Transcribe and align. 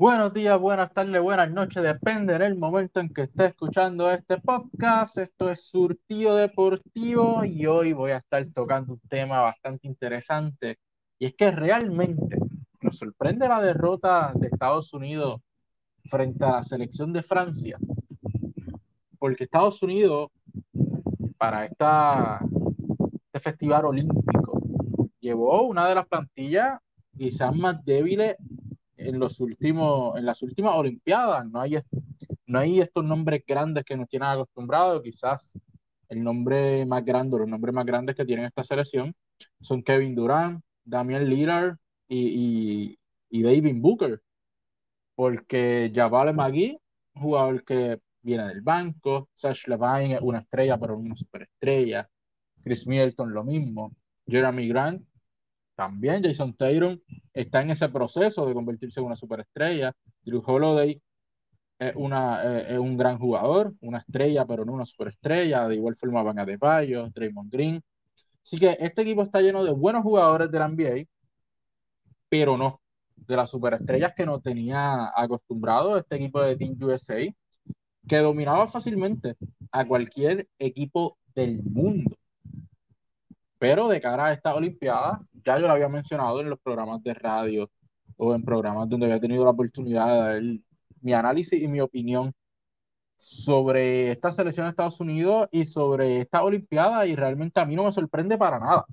Buenos 0.00 0.32
días, 0.32 0.56
buenas 0.60 0.94
tardes, 0.94 1.20
buenas 1.20 1.50
noches, 1.50 1.82
depende 1.82 2.38
del 2.38 2.56
momento 2.56 3.00
en 3.00 3.12
que 3.12 3.22
esté 3.22 3.46
escuchando 3.46 4.08
este 4.12 4.38
podcast. 4.38 5.18
Esto 5.18 5.50
es 5.50 5.64
Surtido 5.64 6.36
Deportivo 6.36 7.44
y 7.44 7.66
hoy 7.66 7.94
voy 7.94 8.12
a 8.12 8.18
estar 8.18 8.46
tocando 8.54 8.92
un 8.92 9.00
tema 9.08 9.40
bastante 9.40 9.88
interesante 9.88 10.78
y 11.18 11.26
es 11.26 11.34
que 11.34 11.50
realmente 11.50 12.38
nos 12.80 12.96
sorprende 12.96 13.48
la 13.48 13.60
derrota 13.60 14.30
de 14.36 14.46
Estados 14.46 14.94
Unidos 14.94 15.40
frente 16.04 16.44
a 16.44 16.52
la 16.52 16.62
selección 16.62 17.12
de 17.12 17.24
Francia, 17.24 17.76
porque 19.18 19.42
Estados 19.42 19.82
Unidos 19.82 20.28
para 21.38 21.64
esta, 21.64 22.40
este 23.24 23.40
festival 23.40 23.86
olímpico 23.86 24.62
llevó 25.18 25.62
una 25.62 25.88
de 25.88 25.96
las 25.96 26.06
plantillas 26.06 26.78
quizás 27.16 27.52
más 27.52 27.84
débiles 27.84 28.36
en, 28.98 29.18
los 29.18 29.40
últimos, 29.40 30.18
en 30.18 30.26
las 30.26 30.42
últimas 30.42 30.74
Olimpiadas. 30.76 31.48
No 31.48 31.60
hay, 31.60 31.78
no 32.46 32.58
hay 32.58 32.80
estos 32.80 33.04
nombres 33.04 33.42
grandes 33.46 33.84
que 33.84 33.96
nos 33.96 34.08
tienen 34.08 34.28
acostumbrados. 34.28 35.02
Quizás 35.02 35.52
el 36.08 36.22
nombre 36.22 36.84
más 36.86 37.04
grande, 37.04 37.38
los 37.38 37.48
nombres 37.48 37.74
más 37.74 37.86
grandes 37.86 38.16
que 38.16 38.24
tienen 38.24 38.46
esta 38.46 38.64
selección 38.64 39.14
son 39.60 39.82
Kevin 39.82 40.14
Durant, 40.14 40.62
Damian 40.84 41.28
Lillard 41.28 41.76
y, 42.08 42.98
y, 43.30 43.42
David 43.42 43.76
Booker. 43.78 44.20
Porque 45.14 45.90
Jabal 45.94 46.34
Magui, 46.34 46.78
jugador 47.14 47.64
que 47.64 48.00
viene 48.22 48.46
del 48.48 48.60
banco, 48.60 49.28
Sash 49.34 49.66
Levine 49.66 50.14
es 50.14 50.20
una 50.20 50.40
estrella, 50.40 50.78
pero 50.78 50.96
una 50.96 51.16
superestrella. 51.16 52.08
Chris 52.62 52.86
Middleton 52.86 53.32
lo 53.32 53.44
mismo. 53.44 53.92
Jeremy 54.26 54.68
Grant 54.68 55.07
también 55.78 56.24
Jason 56.24 56.54
Tatum 56.54 56.98
está 57.32 57.62
en 57.62 57.70
ese 57.70 57.88
proceso 57.88 58.44
de 58.44 58.52
convertirse 58.52 58.98
en 58.98 59.06
una 59.06 59.14
superestrella. 59.14 59.92
Drew 60.24 60.42
Holiday 60.44 61.00
es, 61.78 61.92
una, 61.94 62.42
eh, 62.42 62.74
es 62.74 62.78
un 62.80 62.96
gran 62.96 63.16
jugador, 63.16 63.72
una 63.80 63.98
estrella, 63.98 64.44
pero 64.44 64.64
no 64.64 64.72
una 64.72 64.84
superestrella. 64.84 65.68
De 65.68 65.76
igual 65.76 65.94
forma 65.94 66.24
van 66.24 66.40
a 66.40 66.44
Depayo, 66.44 67.08
Draymond 67.10 67.52
Green. 67.52 67.80
Así 68.42 68.58
que 68.58 68.76
este 68.80 69.02
equipo 69.02 69.22
está 69.22 69.40
lleno 69.40 69.62
de 69.62 69.70
buenos 69.70 70.02
jugadores 70.02 70.50
de 70.50 70.58
la 70.58 70.66
NBA, 70.66 71.04
pero 72.28 72.56
no 72.56 72.80
de 73.14 73.36
las 73.36 73.48
superestrellas 73.48 74.14
que 74.16 74.26
no 74.26 74.40
tenía 74.40 75.12
acostumbrado 75.14 75.96
este 75.96 76.16
equipo 76.16 76.42
de 76.42 76.56
Team 76.56 76.76
USA, 76.80 77.20
que 78.08 78.16
dominaba 78.16 78.66
fácilmente 78.66 79.36
a 79.70 79.86
cualquier 79.86 80.48
equipo 80.58 81.18
del 81.36 81.62
mundo. 81.62 82.16
Pero 83.58 83.88
de 83.88 84.00
cara 84.00 84.26
a 84.26 84.32
esta 84.32 84.54
Olimpiada, 84.54 85.20
ya 85.44 85.58
yo 85.58 85.66
lo 85.66 85.72
había 85.72 85.88
mencionado 85.88 86.40
en 86.40 86.50
los 86.50 86.60
programas 86.60 87.02
de 87.02 87.14
radio 87.14 87.70
o 88.16 88.34
en 88.34 88.44
programas 88.44 88.88
donde 88.88 89.06
había 89.06 89.20
tenido 89.20 89.44
la 89.44 89.50
oportunidad 89.50 90.06
de 90.06 90.20
dar 90.20 90.42
mi 91.00 91.12
análisis 91.12 91.60
y 91.60 91.68
mi 91.68 91.80
opinión 91.80 92.32
sobre 93.18 94.12
esta 94.12 94.30
selección 94.32 94.66
de 94.66 94.70
Estados 94.70 95.00
Unidos 95.00 95.48
y 95.50 95.66
sobre 95.66 96.20
esta 96.20 96.44
Olimpiada 96.44 97.06
y 97.06 97.16
realmente 97.16 97.60
a 97.60 97.66
mí 97.66 97.76
no 97.76 97.84
me 97.84 97.92
sorprende 97.92 98.38
para 98.38 98.58
nada 98.60 98.86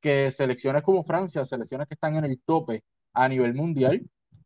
que 0.00 0.30
selecciones 0.30 0.82
como 0.82 1.04
Francia, 1.04 1.44
selecciones 1.44 1.88
que 1.88 1.94
están 1.94 2.16
en 2.16 2.24
el 2.24 2.40
tope 2.40 2.84
a 3.12 3.28
nivel 3.28 3.54
mundial, 3.54 4.02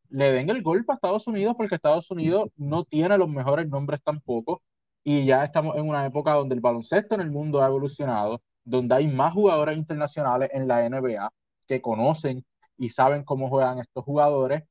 le 0.08 0.32
den 0.32 0.50
el 0.50 0.62
golpe 0.62 0.92
a 0.92 0.94
Estados 0.96 1.26
Unidos 1.26 1.54
porque 1.56 1.74
Estados 1.74 2.10
Unidos 2.10 2.50
no 2.56 2.84
tiene 2.84 3.18
los 3.18 3.28
mejores 3.28 3.68
nombres 3.68 4.02
tampoco 4.02 4.62
y 5.04 5.24
ya 5.26 5.44
estamos 5.44 5.76
en 5.76 5.88
una 5.88 6.06
época 6.06 6.32
donde 6.34 6.54
el 6.54 6.60
baloncesto 6.60 7.14
en 7.14 7.22
el 7.22 7.30
mundo 7.30 7.62
ha 7.62 7.66
evolucionado, 7.66 8.42
donde 8.64 8.94
hay 8.94 9.08
más 9.08 9.32
jugadores 9.32 9.76
internacionales 9.76 10.50
en 10.52 10.68
la 10.68 10.88
NBA 10.88 11.30
que 11.66 11.80
conocen 11.80 12.44
y 12.76 12.90
saben 12.90 13.24
cómo 13.24 13.48
juegan 13.48 13.78
estos 13.78 14.04
jugadores. 14.04 14.64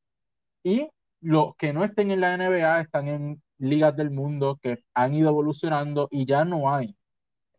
Y 0.64 0.90
los 1.22 1.56
que 1.56 1.74
no 1.74 1.84
estén 1.84 2.12
en 2.12 2.22
la 2.22 2.38
NBA 2.38 2.82
están 2.82 3.08
en 3.08 3.42
ligas 3.58 3.96
del 3.96 4.12
mundo 4.12 4.60
que 4.62 4.84
han 4.94 5.14
ido 5.14 5.30
evolucionando 5.30 6.08
y 6.12 6.26
ya 6.26 6.46
no 6.46 6.74
hay 6.74 6.96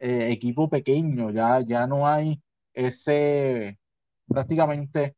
eh, 0.00 0.30
equipo 0.32 0.68
pequeño, 0.68 1.30
ya, 1.30 1.60
ya 1.60 1.86
no 1.86 2.06
hay 2.08 2.40
ese 2.74 3.78
prácticamente 4.26 5.16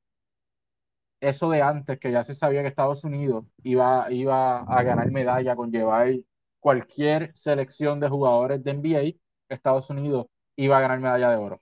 eso 1.21 1.51
de 1.51 1.63
antes, 1.63 1.99
que 1.99 2.13
ya 2.13 2.23
se 2.25 2.35
sabía 2.35 2.63
que 2.63 2.69
Estados 2.69 3.05
Unidos 3.05 3.45
iba, 3.63 4.11
iba 4.11 4.61
a 4.61 4.83
ganar 4.83 5.11
medalla 5.11 5.57
con 5.57 5.71
llevar 5.73 6.15
cualquier 6.61 7.33
selección 7.35 8.01
de 8.01 8.09
jugadores 8.09 8.63
de 8.63 8.75
NBA, 8.75 9.19
Estados 9.49 9.91
Unidos 9.91 10.27
iba 10.57 10.79
a 10.79 10.81
ganar 10.81 11.01
medalla 11.01 11.31
de 11.31 11.37
oro. 11.37 11.61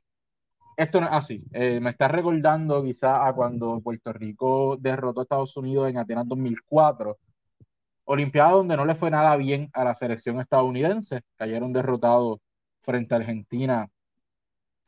Esto 0.77 1.01
no 1.01 1.07
es 1.07 1.13
así. 1.13 1.45
Eh, 1.53 1.81
me 1.81 1.91
está 1.91 2.09
recordando 2.09 2.83
quizá 2.83 3.27
a 3.27 3.33
cuando 3.35 3.81
Puerto 3.81 4.13
Rico 4.13 4.77
derrotó 4.79 5.21
a 5.21 5.23
Estados 5.25 5.57
Unidos 5.57 5.91
en 5.91 5.99
Atenas 5.99 6.27
2004. 6.29 7.19
Olimpiada 8.05 8.53
donde 8.53 8.77
no 8.77 8.85
le 8.85 8.95
fue 8.95 9.11
nada 9.11 9.37
bien 9.37 9.71
a 9.75 9.85
la 9.85 9.95
selección 9.95 10.41
estadounidense. 10.41 11.23
Cayeron 11.37 11.73
derrotados 11.73 12.39
frente 12.81 13.15
a 13.15 13.19
Argentina 13.19 13.89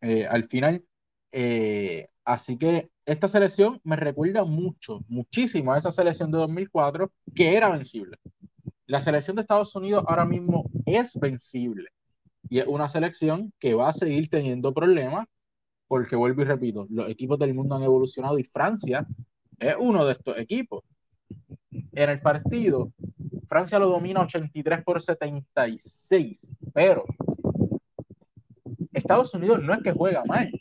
eh, 0.01 0.27
al 0.27 0.49
final. 0.49 0.85
Eh, 1.33 2.09
así 2.25 2.57
que 2.59 2.91
esta 3.05 3.29
selección 3.29 3.81
me 3.85 3.97
recuerda 3.97 4.45
mucho, 4.45 5.01
muchísimo 5.09 5.73
a 5.73 5.79
esa 5.79 5.93
selección 5.93 6.31
de 6.31 6.39
2004 6.39 7.13
que 7.35 7.57
era 7.57 7.69
vencible. 7.69 8.19
La 8.87 9.01
selección 9.01 9.37
de 9.37 9.43
Estados 9.43 9.75
Unidos 9.77 10.05
ahora 10.07 10.25
mismo 10.25 10.65
es 10.87 11.19
vencible 11.19 11.91
y 12.55 12.61
es 12.61 12.69
una 12.69 12.89
selección 12.89 13.53
que 13.59 13.75
va 13.75 13.89
a 13.89 13.93
seguir 13.93 14.31
teniendo 14.31 14.73
problemas 14.73 15.27
porque 15.89 16.15
vuelvo 16.15 16.43
y 16.43 16.45
repito, 16.45 16.87
los 16.89 17.11
equipos 17.11 17.37
del 17.37 17.53
mundo 17.53 17.75
han 17.75 17.83
evolucionado 17.83 18.39
y 18.39 18.45
Francia 18.45 19.05
es 19.59 19.75
uno 19.77 20.07
de 20.07 20.13
estos 20.13 20.39
equipos. 20.39 20.85
En 21.73 22.11
el 22.11 22.21
partido, 22.21 22.93
Francia 23.49 23.81
lo 23.81 23.89
domina 23.89 24.21
83 24.21 24.85
por 24.85 25.03
76, 25.03 26.49
pero 26.73 27.05
Estados 28.93 29.35
Unidos 29.35 29.61
no 29.61 29.75
es 29.75 29.83
que 29.83 29.91
juega 29.91 30.23
mal, 30.25 30.53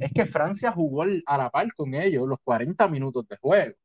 es 0.00 0.12
que 0.12 0.26
Francia 0.26 0.72
jugó 0.72 1.04
a 1.26 1.38
la 1.38 1.48
par 1.48 1.72
con 1.74 1.94
ellos 1.94 2.26
los 2.26 2.40
40 2.42 2.88
minutos 2.88 3.28
de 3.28 3.36
juego. 3.36 3.76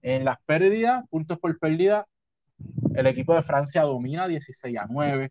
En 0.00 0.24
las 0.24 0.40
pérdidas, 0.46 1.06
puntos 1.10 1.38
por 1.38 1.58
pérdida, 1.58 2.06
el 2.94 3.06
equipo 3.06 3.34
de 3.34 3.42
Francia 3.42 3.82
domina 3.82 4.26
16 4.26 4.78
a 4.78 4.86
9, 4.88 5.30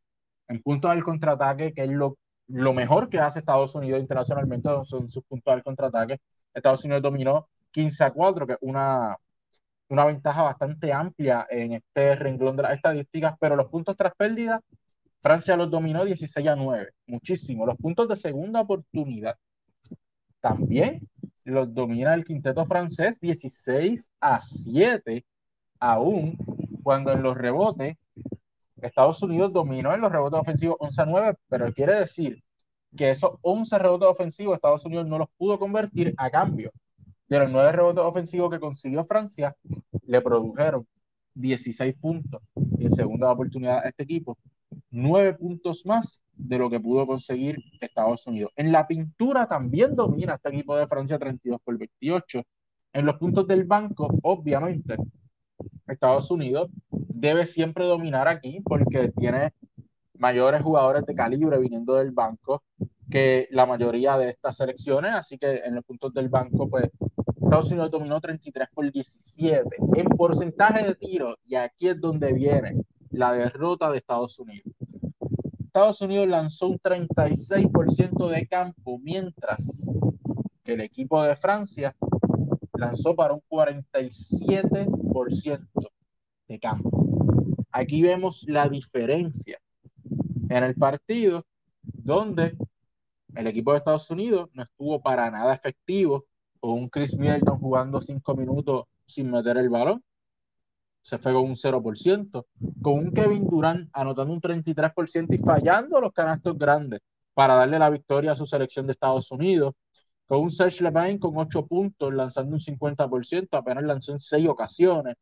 en 0.51 0.62
puntos 0.62 0.91
del 0.91 1.03
contraataque, 1.03 1.73
que 1.73 1.84
es 1.84 1.89
lo, 1.89 2.17
lo 2.47 2.73
mejor 2.73 3.09
que 3.09 3.19
hace 3.19 3.39
Estados 3.39 3.73
Unidos 3.75 4.01
internacionalmente, 4.01 4.69
son 4.84 5.09
sus 5.09 5.23
puntos 5.23 5.53
del 5.53 5.63
contraataque. 5.63 6.19
Estados 6.53 6.84
Unidos 6.84 7.01
dominó 7.01 7.47
15 7.72 8.03
a 8.03 8.12
4, 8.12 8.47
que 8.47 8.53
es 8.53 8.59
una, 8.62 9.16
una 9.89 10.06
ventaja 10.06 10.44
bastante 10.44 10.91
amplia 10.91 11.47
en 11.50 11.73
este 11.73 12.16
renglón 12.16 12.57
de 12.57 12.63
las 12.63 12.73
estadísticas, 12.73 13.35
pero 13.39 13.56
los 13.56 13.67
puntos 13.67 13.95
tras 13.95 14.13
pérdida, 14.16 14.62
Francia 15.22 15.56
los 15.56 15.69
dominó 15.69 16.03
16 16.03 16.47
a 16.47 16.56
9, 16.56 16.91
muchísimo. 17.07 17.66
Los 17.66 17.78
puntos 17.78 18.07
de 18.09 18.18
segunda 18.18 18.62
oportunidad 18.62 19.38
también 20.41 21.07
los 21.45 21.73
domina 21.73 22.13
el 22.13 22.23
quinteto 22.23 22.66
francés 22.66 23.19
16 23.19 24.12
a 24.19 24.41
7, 24.41 25.25
aún 25.79 26.38
cuando 26.83 27.12
en 27.12 27.23
los 27.23 27.38
rebotes 27.38 27.97
Estados 28.88 29.22
Unidos 29.24 29.53
dominó 29.53 29.94
en 29.94 30.02
los 30.02 30.12
rebotes 30.12 30.40
ofensivos 30.40 30.78
11 30.80 31.02
a 31.02 31.06
9, 31.06 31.38
pero 31.47 31.74
quiere 31.74 31.96
decir 31.96 32.44
que 32.96 33.12
esos 33.12 33.31
11 33.42 33.78
rebotes 33.80 34.09
ofensivos 34.09 34.56
Estados 34.56 34.86
Unidos 34.86 35.08
no 35.08 35.18
los 35.18 35.30
pudo 35.38 35.58
convertir 35.59 36.14
a 36.18 36.30
cambio 36.30 36.72
de 37.28 37.40
los 37.40 37.50
9 37.50 37.72
rebotes 37.72 38.03
ofensivos 38.03 38.52
que 38.52 38.59
consiguió 38.59 39.06
Francia, 39.06 39.56
le 40.06 40.22
produjeron 40.22 40.86
16 41.34 41.96
puntos 41.96 42.42
en 42.78 42.92
segunda 42.92 43.31
oportunidad 43.31 43.78
a 43.78 43.88
este 43.88 44.03
equipo, 44.03 44.38
9 44.90 45.36
puntos 45.36 45.86
más 45.86 46.22
de 46.34 46.58
lo 46.58 46.69
que 46.69 46.80
pudo 46.80 47.08
conseguir 47.08 47.58
Estados 47.80 48.28
Unidos. 48.28 48.51
En 48.57 48.72
la 48.72 48.86
pintura 48.86 49.48
también 49.48 49.95
domina 49.95 50.36
este 50.36 50.50
equipo 50.50 50.75
de 50.75 50.88
Francia 50.88 51.18
32 51.18 51.62
por 51.63 51.78
28. 51.78 52.44
En 52.94 53.06
los 53.06 53.16
puntos 53.16 53.48
del 53.48 53.63
banco, 53.63 54.10
obviamente, 54.24 54.98
Estados 55.88 56.31
Unidos 56.31 56.69
debe 56.90 57.46
siempre 57.46 57.86
dominar 57.86 58.28
aquí 58.28 58.62
porque 58.63 59.10
tiene 59.16 59.54
mayores 60.16 60.62
jugadores 60.62 61.06
de 61.06 61.16
calibre 61.16 61.60
viniendo 61.60 61.96
del 61.96 62.12
banco 62.12 62.63
que 63.10 63.48
la 63.52 63.66
mayoría 63.66 64.18
de 64.18 64.30
estas 64.30 64.58
selecciones, 64.58 65.12
así 65.13 65.38
que 65.38 65.58
en 65.66 65.75
los 65.75 65.84
puntos 65.84 66.13
del 66.13 66.30
banco, 66.30 66.69
pues 66.69 66.90
Estados 67.42 67.72
Unidos 67.72 67.92
dominó 67.92 68.22
33 68.22 68.69
por 68.74 68.90
17 68.90 69.68
en 69.98 70.06
porcentaje 70.10 70.88
de 70.88 70.96
tiro, 70.96 71.38
y 71.46 71.56
aquí 71.56 71.90
es 71.90 72.00
donde 72.00 72.31
viene 72.31 72.81
la 73.10 73.34
derrota 73.34 73.92
de 73.92 73.98
Estados 73.98 74.40
Unidos. 74.40 74.74
Estados 75.66 76.02
Unidos 76.02 76.28
lanzó 76.28 76.68
un 76.68 76.80
36% 76.80 78.30
de 78.30 78.48
campo, 78.48 79.00
mientras 79.00 79.90
que 80.64 80.74
el 80.74 80.81
equipo 80.81 81.22
de 81.24 81.36
Francia 81.36 81.96
lanzó 82.81 83.16
para 83.16 83.33
un 83.33 83.42
47% 83.48 85.89
de 86.48 86.60
campo. 86.60 86.89
Aquí 87.72 88.01
vemos 88.01 88.44
la 88.48 88.68
diferencia 88.68 89.60
en 90.50 90.63
el 90.63 90.74
partido 90.75 91.45
donde 91.83 92.57
el 93.36 93.48
equipo 93.48 93.72
de 93.72 93.78
Estados 93.78 94.10
Unidos 94.10 94.50
no 94.54 94.63
estuvo 94.63 95.01
para 95.01 95.31
nada 95.31 95.54
efectivo, 95.54 96.25
con 96.60 96.72
un 96.72 96.89
Chris 96.89 97.16
Middleton 97.16 97.60
jugando 97.60 98.01
cinco 98.01 98.36
minutos 98.36 98.86
sin 99.06 99.31
meter 99.31 99.57
el 99.57 99.69
balón. 99.69 100.04
Se 101.01 101.18
fue 101.18 101.33
con 101.33 101.44
un 101.44 101.56
0%. 101.56 102.45
Con 102.81 102.94
un 102.94 103.12
Kevin 103.12 103.48
Durant 103.48 103.89
anotando 103.94 104.33
un 104.33 104.42
33% 104.42 105.33
y 105.33 105.38
fallando 105.38 106.01
los 106.01 106.12
canastos 106.12 106.57
grandes 106.57 107.00
para 107.33 107.56
darle 107.56 107.80
la 107.80 107.89
victoria 107.89 108.33
a 108.33 108.36
su 108.36 108.45
selección 108.45 108.86
de 108.86 108.94
Estados 108.94 109.31
Unidos. 109.31 109.74
Con 110.31 110.44
un 110.44 110.50
Serge 110.50 110.81
Levine 110.81 111.19
con 111.19 111.36
8 111.36 111.68
puntos, 111.68 112.13
lanzando 112.13 112.54
un 112.54 112.62
50%, 112.62 113.50
apenas 113.51 113.83
lanzó 113.83 114.13
en 114.13 114.19
6 114.22 114.48
ocasiones. 114.48 115.18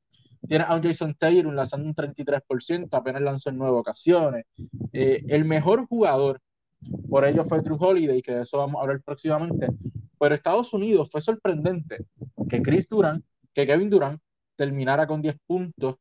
Tiene 0.48 0.66
a 0.66 0.76
un 0.76 0.84
Jason 0.84 1.16
Taylor 1.16 1.52
lanzando 1.52 1.88
un 1.88 1.96
33%, 1.96 2.90
apenas 2.92 3.24
lanzó 3.24 3.50
en 3.50 3.58
9 3.58 3.76
ocasiones. 3.76 4.46
Eh, 4.94 5.24
el 5.28 5.46
mejor 5.46 5.88
jugador 5.88 6.40
por 7.10 7.26
ello 7.26 7.44
fue 7.44 7.64
True 7.64 7.78
Holiday, 7.80 8.22
que 8.22 8.36
de 8.36 8.44
eso 8.44 8.60
vamos 8.60 8.78
a 8.78 8.82
hablar 8.84 9.02
próximamente. 9.02 9.70
Pero 10.20 10.36
Estados 10.36 10.72
Unidos 10.76 11.10
fue 11.12 11.22
sorprendente 11.22 12.06
que 12.48 12.62
Chris 12.62 12.88
Durant, 12.88 13.26
que 13.52 13.66
Kevin 13.66 13.90
Durant 13.90 14.22
terminara 14.56 15.08
con 15.08 15.24
10 15.24 15.38
puntos, 15.48 15.96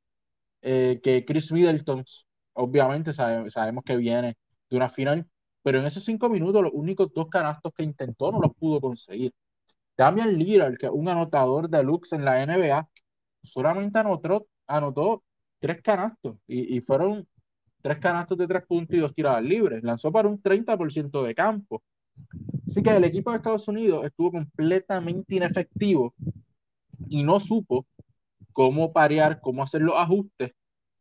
eh, 0.60 1.00
que 1.02 1.24
Chris 1.24 1.50
Middleton, 1.50 2.04
obviamente 2.52 3.14
sabemos 3.14 3.84
que 3.84 3.96
viene 3.96 4.36
de 4.68 4.76
una 4.76 4.90
final, 4.90 5.26
pero 5.62 5.80
en 5.80 5.86
esos 5.86 6.04
5 6.04 6.28
minutos 6.28 6.62
los 6.62 6.72
únicos 6.72 7.12
dos 7.14 7.28
canastos 7.28 7.72
que 7.74 7.82
intentó 7.82 8.32
no 8.32 8.40
los 8.40 8.54
pudo 8.54 8.80
conseguir. 8.80 9.32
Damian 9.96 10.38
Lillard, 10.38 10.76
que 10.78 10.86
es 10.86 10.92
un 10.92 11.08
anotador 11.08 11.68
de 11.68 11.82
lux 11.82 12.12
en 12.12 12.24
la 12.24 12.44
NBA, 12.44 12.88
solamente 13.42 13.98
anotó, 13.98 14.46
anotó 14.66 15.24
tres 15.58 15.82
canastos 15.82 16.36
y, 16.46 16.76
y 16.76 16.80
fueron 16.80 17.26
tres 17.82 17.98
canastos 17.98 18.38
de 18.38 18.46
tres 18.46 18.64
puntos 18.66 18.96
y 18.96 19.00
dos 19.00 19.12
tiradas 19.12 19.42
libres. 19.42 19.82
Lanzó 19.82 20.12
para 20.12 20.28
un 20.28 20.40
30% 20.40 21.22
de 21.22 21.34
campo. 21.34 21.82
Así 22.66 22.82
que 22.82 22.90
el 22.90 23.04
equipo 23.04 23.30
de 23.30 23.38
Estados 23.38 23.66
Unidos 23.68 24.04
estuvo 24.04 24.32
completamente 24.32 25.36
inefectivo 25.36 26.14
y 27.08 27.22
no 27.22 27.40
supo 27.40 27.86
cómo 28.52 28.92
parear, 28.92 29.40
cómo 29.40 29.62
hacer 29.62 29.82
los 29.82 29.96
ajustes 29.96 30.52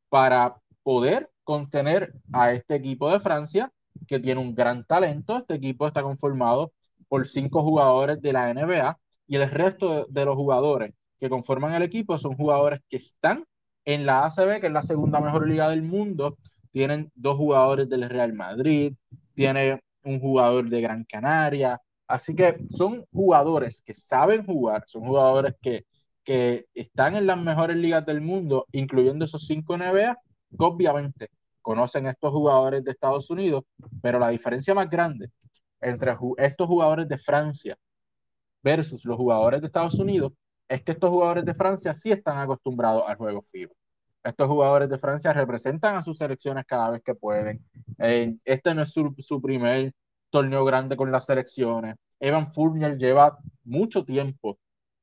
para 0.09 0.57
poder 0.83 1.30
contener 1.44 2.13
a 2.31 2.54
este 2.54 2.75
equipo 2.75 3.12
de 3.12 3.19
Francia, 3.19 3.71
que 4.07 4.19
tiene 4.19 4.41
un 4.41 4.55
gran 4.55 4.83
talento. 4.85 5.38
Este 5.38 5.55
equipo 5.55 5.88
está 5.88 6.03
conformado 6.03 6.71
por 7.07 7.27
cinco 7.27 7.63
jugadores 7.63 8.21
de 8.21 8.33
la 8.33 8.53
NBA 8.53 8.97
y 9.27 9.35
el 9.35 9.49
resto 9.49 10.05
de, 10.09 10.25
los 10.25 10.35
jugadores 10.35 10.94
que 11.19 11.29
conforman 11.29 11.73
el 11.73 11.83
equipo 11.83 12.17
son 12.17 12.35
jugadores 12.35 12.81
que 12.89 12.97
están 12.97 13.45
en 13.85 14.05
la 14.05 14.25
ACB, 14.25 14.59
que 14.59 14.67
es 14.67 14.73
la 14.73 14.83
segunda 14.83 15.19
mejor 15.21 15.47
liga 15.47 15.69
del 15.69 15.81
mundo, 15.81 16.38
tienen 16.71 17.11
dos 17.15 17.38
jugadores 17.38 17.89
del 17.89 18.09
Real 18.09 18.33
Madrid, 18.33 18.94
tiene 19.33 19.79
un 20.03 20.19
jugador 20.19 20.69
de 20.69 20.81
Gran 20.81 21.05
Canaria, 21.05 21.81
así 22.07 22.35
que 22.35 22.57
son 22.69 23.05
jugadores 23.11 23.81
que 23.81 23.94
saben 23.94 24.45
jugar, 24.45 24.83
son 24.88 25.03
jugadores 25.05 25.55
que, 25.61 25.85
que 26.23 26.65
están 26.73 27.15
en 27.15 27.27
las 27.27 27.38
mejores 27.38 27.77
ligas 27.77 28.05
del 28.05 28.21
mundo, 28.21 28.65
incluyendo 28.71 29.25
esos 29.25 29.45
cinco 29.47 29.77
NBA, 29.77 30.17
obviamente 30.57 31.29
conocen 31.68 32.06
estos 32.06 32.31
jugadores 32.31 32.81
de 32.81 32.92
Estados 32.92 33.30
Unidos, 33.30 33.66
pero 34.02 34.19
la 34.19 34.30
diferencia 34.30 34.74
más 34.74 34.90
grande 34.90 35.31
entre 35.81 36.16
estos 36.38 36.66
jugadores 36.66 37.10
de 37.10 37.18
Francia 37.18 37.75
versus 38.64 39.04
los 39.04 39.18
jugadores 39.18 39.60
de 39.60 39.68
Estados 39.68 40.00
Unidos 40.00 40.31
es 40.69 40.81
que 40.81 40.94
estos 40.94 41.10
jugadores 41.10 41.44
de 41.44 41.54
Francia 41.54 41.94
sí 41.94 42.10
están 42.10 42.38
acostumbrados 42.38 43.04
al 43.06 43.18
juego 43.18 43.42
FIBA. 43.42 43.74
Estos 44.24 44.48
jugadores 44.48 44.90
de 44.90 44.98
Francia 44.98 45.34
representan 45.34 45.98
a 45.98 46.02
sus 46.02 46.18
selecciones 46.18 46.64
cada 46.66 46.92
vez 46.92 47.02
que 47.04 47.16
pueden. 47.16 47.62
Este 48.46 48.74
no 48.74 48.84
es 48.84 48.94
su, 48.94 49.42
primer 49.42 49.92
torneo 50.30 50.64
grande 50.64 50.96
con 50.96 51.12
las 51.12 51.25
selecciones. 51.25 51.98
Evan 52.18 52.54
Fournier 52.54 52.98
lleva 52.98 53.38
mucho 53.66 54.06
tiempo 54.06 54.58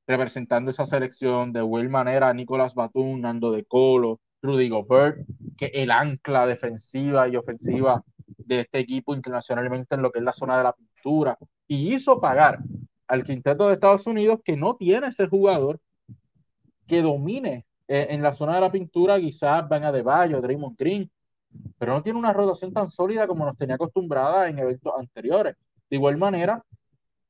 representando 0.07 0.71
esa 0.71 0.87
selección 0.87 1.53
de 1.53 1.61
Will 1.63 1.91
Manera, 1.91 2.33
Nicolás 2.33 2.75
Batum, 2.75 3.21
Nando 3.21 3.53
De 3.53 3.67
Colo, 3.67 4.19
Rudy 4.45 4.69
Gobert, 4.69 5.27
que 5.57 5.67
el 5.67 5.91
ancla 5.91 6.47
defensiva 6.47 7.27
y 7.29 7.37
ofensiva 7.37 8.03
de 8.37 8.61
este 8.61 8.79
equipo 8.79 9.15
internacionalmente 9.15 9.95
en 9.95 10.03
lo 10.03 10.13
que 10.13 10.19
es 10.19 10.25
la 10.25 10.33
zona 10.33 10.59
de 10.59 10.65
la 10.65 10.75
pintura, 10.75 11.39
y 11.67 11.95
hizo 11.95 12.21
pagar 12.21 12.59
al 13.09 13.25
quinteto 13.25 13.67
de 13.67 13.75
Estados 13.75 14.07
Unidos 14.07 14.41
que 14.45 14.57
no 14.57 14.77
tiene 14.77 15.09
ese 15.09 15.27
jugador 15.27 15.81
que 16.87 17.01
domine 17.01 17.65
eh, 17.89 18.09
en 18.11 18.23
la 18.23 18.35
zona 18.35 18.57
de 18.57 18.61
la 18.61 18.73
pintura 18.73 19.19
quizás 19.19 19.67
Van 19.69 19.85
Adebayo, 19.85 20.41
Draymond 20.41 20.77
Green, 20.77 21.11
pero 21.79 21.95
no 21.95 22.03
tiene 22.03 22.19
una 22.19 22.33
rotación 22.33 22.73
tan 22.73 22.89
sólida 22.89 23.27
como 23.27 23.47
nos 23.47 23.57
tenía 23.57 23.77
acostumbrada 23.77 24.49
en 24.49 24.59
eventos 24.59 24.93
anteriores. 24.99 25.57
De 25.89 25.97
igual 25.97 26.19
manera, 26.19 26.63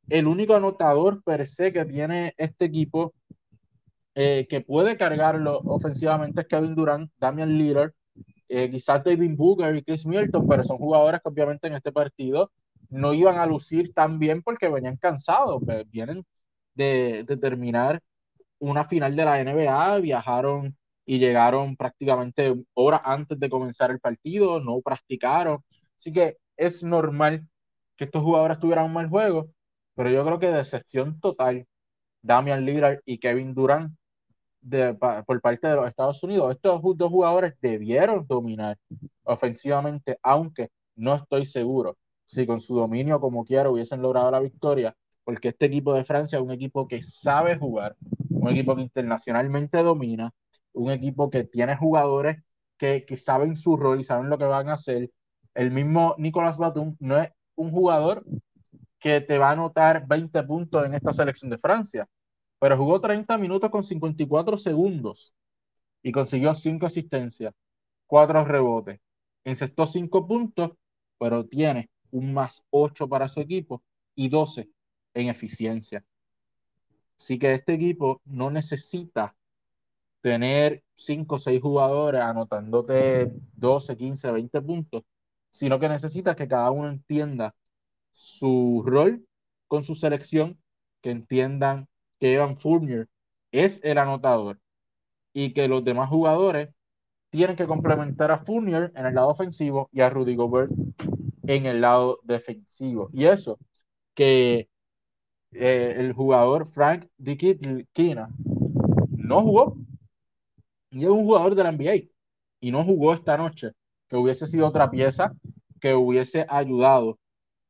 el 0.09 0.27
único 0.27 0.55
anotador 0.55 1.23
per 1.23 1.47
se 1.47 1.73
que 1.73 1.85
tiene 1.85 2.35
este 2.37 2.65
equipo 2.65 3.15
eh, 4.15 4.47
que 4.49 4.61
puede 4.61 4.97
cargarlo 4.97 5.61
ofensivamente 5.65 6.43
es 6.43 6.47
Kevin 6.49 6.75
Durant, 6.75 7.11
Damian 7.19 7.57
Lillard, 7.59 7.93
eh, 8.49 8.71
quizás 8.71 9.03
David 9.05 9.33
Booker 9.37 9.75
y 9.77 9.83
Chris 9.83 10.07
Milton, 10.07 10.47
pero 10.49 10.65
son 10.65 10.79
jugadores 10.79 11.21
que 11.23 11.29
obviamente 11.29 11.67
en 11.67 11.75
este 11.75 11.93
partido 11.93 12.53
no 12.91 13.15
iban 13.15 13.39
a 13.39 13.47
lucir 13.47 13.93
tan 13.95 14.19
bien 14.19 14.43
porque 14.43 14.69
venían 14.69 14.97
cansados, 14.97 15.63
pues, 15.65 15.89
vienen 15.91 16.25
de, 16.75 17.25
de 17.27 17.37
terminar 17.37 18.01
una 18.59 18.85
final 18.87 19.17
de 19.17 19.25
la 19.25 19.41
NBA, 19.41 19.99
viajaron 19.99 20.77
y 21.07 21.19
llegaron 21.19 21.77
prácticamente 21.77 22.55
horas 22.75 23.01
antes 23.05 23.39
de 23.39 23.51
comenzar 23.51 23.91
el 23.91 24.01
partido, 24.01 24.61
no 24.61 24.81
practicaron. 24.81 25.61
Así 25.99 26.13
que 26.13 26.39
es 26.57 26.83
normal 26.83 27.47
que 27.97 28.05
estos 28.05 28.23
jugadores 28.23 28.59
tuvieran 28.59 28.87
un 28.87 28.95
mal 28.95 29.09
juego, 29.09 29.51
pero 29.95 30.11
yo 30.11 30.25
creo 30.25 30.39
que 30.39 30.49
de 30.49 30.61
excepción 30.61 31.21
total, 31.21 31.67
Damian 32.23 32.65
Lillard 32.65 33.01
y 33.07 33.19
Kevin 33.19 33.55
Durant 33.55 33.95
de, 34.65 34.95
por 35.27 35.41
parte 35.41 35.69
de 35.69 35.77
los 35.77 35.87
Estados 35.87 36.23
Unidos, 36.23 36.55
estos 36.55 36.81
dos 36.83 37.11
jugadores 37.11 37.55
debieron 37.61 38.27
dominar 38.27 38.79
ofensivamente, 39.25 40.19
aunque 40.23 40.71
no 40.97 41.15
estoy 41.15 41.45
seguro 41.45 41.97
si 42.25 42.47
con 42.47 42.61
su 42.61 42.75
dominio 42.75 43.21
como 43.21 43.45
quiera 43.45 43.71
hubiesen 43.71 44.01
logrado 44.01 44.31
la 44.31 44.41
victoria, 44.41 44.97
porque 45.25 45.49
este 45.49 45.67
equipo 45.67 45.93
de 45.95 46.05
Francia 46.05 46.39
es 46.39 46.43
un 46.43 46.51
equipo 46.51 46.89
que 46.89 47.03
sabe 47.03 47.57
jugar, 47.57 47.97
un 48.31 48.49
equipo 48.49 48.75
que 48.75 48.83
internacionalmente 48.83 49.83
domina, 49.83 50.33
un 50.73 50.91
equipo 50.91 51.31
que 51.31 51.45
tiene 51.45 51.77
jugadores 51.77 52.43
que, 52.79 53.05
que 53.05 53.17
saben 53.19 53.57
su 53.57 53.77
rol 53.77 54.01
y 54.01 54.05
saben 54.05 54.31
lo 54.31 54.39
que 54.39 54.45
van 54.45 54.71
a 54.71 54.75
hacer. 54.75 55.11
El 55.55 55.71
mismo 55.71 56.15
Nicolás 56.19 56.57
Batum 56.57 56.97
no 56.99 57.19
es 57.19 57.31
un 57.55 57.71
jugador 57.71 58.25
que 58.99 59.21
te 59.21 59.37
va 59.37 59.51
a 59.51 59.53
anotar 59.53 60.07
20 60.07 60.43
puntos 60.45 60.87
en 60.87 60.95
esta 60.95 61.13
selección 61.13 61.51
de 61.51 61.59
Francia, 61.59 62.09
pero 62.65 62.79
jugó 62.79 62.99
30 62.99 63.37
minutos 63.37 63.69
con 63.69 63.85
54 63.85 64.57
segundos 64.57 65.35
y 66.03 66.11
consiguió 66.13 66.55
5 66.55 66.87
asistencias, 66.87 67.53
4 68.07 68.43
rebotes, 68.43 69.01
encestó 69.45 69.85
5 69.85 70.27
puntos, 70.27 70.71
pero 71.19 71.45
tiene 71.45 71.91
un 72.11 72.33
más 72.33 72.65
8 72.71 73.07
para 73.07 73.29
su 73.29 73.41
equipo 73.41 73.83
y 74.15 74.31
12 74.31 74.71
en 75.13 75.29
eficiencia. 75.29 76.07
Así 77.19 77.39
que 77.39 77.53
este 77.53 77.75
equipo 77.75 78.23
no 78.25 78.51
necesita 78.51 79.37
tener 80.23 80.83
5 80.95 81.35
o 81.35 81.39
6 81.39 81.61
jugadores 81.61 82.23
anotándote 82.23 83.31
12, 83.57 83.95
15, 83.95 84.33
20 84.33 84.63
puntos, 84.63 85.03
sino 85.51 85.79
que 85.79 85.91
necesita 85.91 86.35
que 86.35 86.49
cada 86.49 86.71
uno 86.71 86.89
entienda 86.89 87.55
su 88.15 88.83
rol 88.87 89.23
con 89.69 89.83
su 89.83 89.95
selección, 89.95 90.59
que 91.03 91.11
entiendan 91.11 91.89
que 92.25 92.33
Evan 92.33 92.57
Fournier 92.57 93.07
es 93.53 93.81
el 93.83 93.99
anotador 93.99 94.59
y 95.35 95.53
que 95.53 95.69
los 95.69 95.85
demás 95.85 96.09
jugadores 96.09 96.71
tienen 97.29 97.55
que 97.55 97.67
complementar 97.67 98.31
a 98.31 98.39
Fournier 98.39 98.91
en 98.97 99.05
el 99.05 99.15
lado 99.15 99.29
ofensivo 99.29 99.91
y 99.93 100.01
a 100.01 100.09
Rudy 100.09 100.35
Gobert 100.35 100.73
en 101.43 101.67
el 101.67 101.83
lado 101.83 102.21
defensivo. 102.23 103.09
Y 103.13 103.27
eso, 103.27 103.59
que 104.15 104.71
eh, 105.53 105.97
el 105.99 106.15
jugador 106.15 106.65
Frank 106.67 107.09
Dikina 107.19 108.31
no 109.11 109.43
jugó. 109.43 109.77
Y 110.93 111.05
es 111.05 111.11
un 111.11 111.27
jugador 111.27 111.55
de 111.55 111.63
la 111.63 111.73
NBA. 111.73 112.09
Y 112.61 112.71
no 112.71 112.85
jugó 112.85 113.13
esta 113.13 113.37
noche. 113.37 113.73
Que 114.09 114.17
hubiese 114.17 114.47
sido 114.47 114.67
otra 114.67 114.91
pieza 114.91 115.35
que 115.79 115.93
hubiese 115.93 116.47
ayudado 116.49 117.19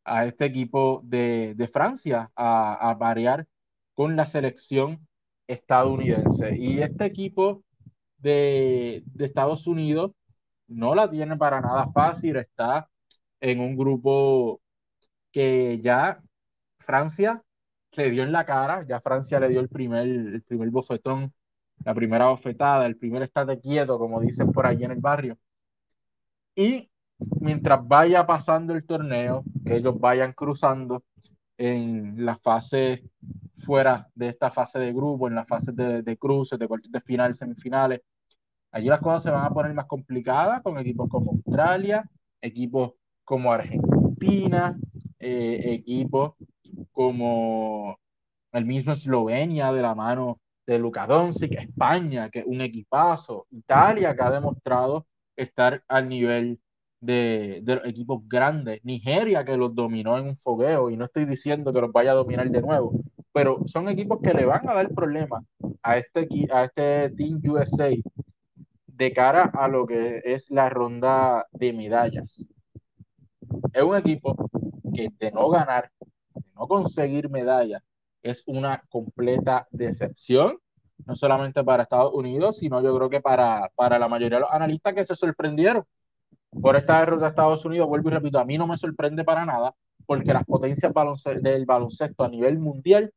a 0.04 0.26
este 0.26 0.44
equipo 0.44 1.00
de, 1.02 1.54
de 1.56 1.66
Francia 1.66 2.30
a 2.36 2.96
variar 2.96 3.48
con 3.94 4.16
la 4.16 4.26
selección 4.26 5.06
estadounidense. 5.46 6.56
Y 6.56 6.80
este 6.80 7.04
equipo 7.04 7.62
de, 8.18 9.02
de 9.06 9.24
Estados 9.26 9.66
Unidos 9.66 10.12
no 10.68 10.94
la 10.94 11.10
tiene 11.10 11.36
para 11.36 11.60
nada 11.60 11.88
fácil. 11.92 12.36
Está 12.36 12.88
en 13.40 13.60
un 13.60 13.76
grupo 13.76 14.60
que 15.32 15.80
ya 15.82 16.20
Francia 16.78 17.42
le 17.92 18.10
dio 18.10 18.22
en 18.22 18.32
la 18.32 18.44
cara, 18.44 18.84
ya 18.88 19.00
Francia 19.00 19.40
le 19.40 19.48
dio 19.48 19.60
el 19.60 19.68
primer, 19.68 20.06
el 20.06 20.42
primer 20.42 20.70
bofetón, 20.70 21.32
la 21.84 21.94
primera 21.94 22.28
bofetada, 22.28 22.86
el 22.86 22.96
primer 22.96 23.22
estate 23.22 23.60
quieto, 23.60 23.98
como 23.98 24.20
dicen 24.20 24.52
por 24.52 24.66
ahí 24.66 24.84
en 24.84 24.92
el 24.92 25.00
barrio. 25.00 25.38
Y 26.56 26.90
mientras 27.40 27.86
vaya 27.86 28.26
pasando 28.26 28.74
el 28.74 28.84
torneo, 28.84 29.44
que 29.64 29.76
ellos 29.76 29.98
vayan 29.98 30.32
cruzando 30.32 31.04
en 31.56 32.24
la 32.24 32.36
fase 32.36 33.04
fuera 33.64 34.08
de 34.14 34.28
esta 34.28 34.50
fase 34.50 34.78
de 34.78 34.92
grupo, 34.92 35.28
en 35.28 35.34
las 35.34 35.48
fases 35.48 35.74
de, 35.74 36.02
de 36.02 36.16
cruces, 36.16 36.58
de 36.58 36.68
cuartos 36.68 36.92
de 36.92 37.00
final, 37.00 37.34
semifinales. 37.34 38.00
Allí 38.72 38.88
las 38.88 39.00
cosas 39.00 39.22
se 39.22 39.30
van 39.30 39.44
a 39.44 39.50
poner 39.50 39.72
más 39.74 39.86
complicadas 39.86 40.62
con 40.62 40.78
equipos 40.78 41.08
como 41.08 41.32
Australia, 41.32 42.08
equipos 42.40 42.92
como 43.24 43.52
Argentina, 43.52 44.76
eh, 45.18 45.60
equipos 45.64 46.34
como 46.92 47.98
el 48.52 48.64
mismo 48.64 48.92
Eslovenia 48.92 49.72
de 49.72 49.82
la 49.82 49.94
mano 49.94 50.40
de 50.66 50.78
Luka 50.78 51.06
Doncic, 51.06 51.52
España, 51.54 52.30
que 52.30 52.40
es 52.40 52.46
un 52.46 52.60
equipazo, 52.60 53.46
Italia, 53.50 54.14
que 54.14 54.22
ha 54.22 54.30
demostrado 54.30 55.06
estar 55.36 55.82
al 55.88 56.08
nivel 56.08 56.60
de, 57.00 57.60
de, 57.62 57.80
equipos 57.84 58.26
grandes, 58.28 58.80
Nigeria, 58.84 59.44
que 59.44 59.56
los 59.56 59.74
dominó 59.74 60.16
en 60.18 60.28
un 60.28 60.36
fogueo, 60.36 60.90
y 60.90 60.96
no 60.96 61.04
estoy 61.04 61.26
diciendo 61.26 61.72
que 61.72 61.80
los 61.80 61.92
vaya 61.92 62.12
a 62.12 62.14
dominar 62.14 62.50
de 62.50 62.62
nuevo, 62.62 62.92
pero 63.34 63.58
son 63.66 63.88
equipos 63.88 64.20
que 64.22 64.32
le 64.32 64.46
van 64.46 64.68
a 64.68 64.74
dar 64.74 64.88
problemas 64.90 65.44
a 65.82 65.98
este, 65.98 66.28
a 66.52 66.64
este 66.66 67.10
Team 67.10 67.42
USA 67.44 67.90
de 68.86 69.12
cara 69.12 69.50
a 69.52 69.66
lo 69.66 69.86
que 69.86 70.22
es 70.24 70.52
la 70.52 70.70
ronda 70.70 71.44
de 71.50 71.72
medallas. 71.72 72.46
Es 73.72 73.82
un 73.82 73.96
equipo 73.96 74.36
que 74.94 75.08
de 75.18 75.32
no 75.32 75.48
ganar, 75.48 75.90
de 76.32 76.44
no 76.54 76.68
conseguir 76.68 77.28
medallas, 77.28 77.82
es 78.22 78.44
una 78.46 78.84
completa 78.88 79.66
decepción, 79.72 80.56
no 81.04 81.16
solamente 81.16 81.64
para 81.64 81.82
Estados 81.82 82.14
Unidos, 82.14 82.58
sino 82.58 82.80
yo 82.84 82.96
creo 82.96 83.10
que 83.10 83.20
para, 83.20 83.68
para 83.74 83.98
la 83.98 84.06
mayoría 84.06 84.36
de 84.36 84.42
los 84.42 84.52
analistas 84.52 84.94
que 84.94 85.04
se 85.04 85.16
sorprendieron 85.16 85.82
por 86.62 86.76
esta 86.76 87.00
derrota 87.00 87.24
de 87.24 87.30
Estados 87.30 87.64
Unidos. 87.64 87.88
Vuelvo 87.88 88.10
y 88.10 88.12
repito, 88.12 88.38
a 88.38 88.44
mí 88.44 88.56
no 88.56 88.68
me 88.68 88.76
sorprende 88.76 89.24
para 89.24 89.44
nada, 89.44 89.74
porque 90.06 90.32
las 90.32 90.44
potencias 90.44 90.92
del 91.42 91.66
baloncesto 91.66 92.22
a 92.22 92.28
nivel 92.28 92.60
mundial 92.60 93.12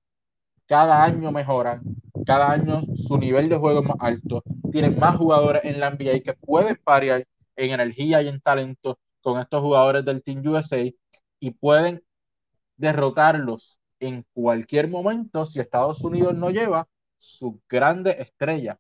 cada 0.68 1.04
año 1.04 1.32
mejoran, 1.32 1.82
cada 2.26 2.52
año 2.52 2.84
su 2.94 3.18
nivel 3.18 3.50
de 3.50 3.58
juego 3.58 3.80
es 3.80 3.88
más 3.88 3.98
alto, 4.00 4.44
tienen 4.72 5.00
más 5.00 5.18
jugadores 5.18 5.64
en 5.66 5.80
la 5.80 5.90
NBA 5.92 6.20
que 6.24 6.34
pueden 6.34 6.78
parear 6.84 7.26
en 7.56 7.72
energía 7.72 8.22
y 8.22 8.28
en 8.28 8.42
talento 8.42 9.00
con 9.22 9.40
estos 9.40 9.62
jugadores 9.62 10.06
del 10.06 10.22
Team 10.24 10.46
USA 10.46 10.92
y 11.40 11.52
pueden 11.52 12.04
derrotarlos 12.76 13.80
en 14.00 14.26
cualquier 14.34 14.90
momento 14.90 15.46
si 15.46 15.60
Estados 15.60 16.04
Unidos 16.04 16.36
no 16.36 16.50
lleva 16.50 16.88
su 17.18 17.60
grande 17.68 18.16
estrella. 18.20 18.78